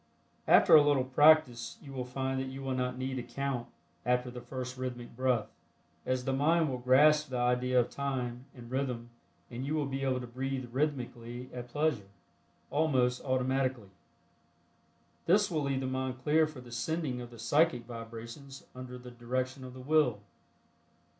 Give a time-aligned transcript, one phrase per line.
[0.47, 3.67] After a little practice you will find that you will not need to count
[4.03, 5.45] after the first rhythmic breath,
[6.07, 9.11] as the mind will grasp the idea of time and rhythm
[9.51, 12.07] and you will be able to breathe rhythmically at pleasure,
[12.71, 13.91] almost automatically.
[15.27, 19.11] This will leave the mind clear for the sending of the psychic vibrations under the
[19.11, 20.21] direction of the Will.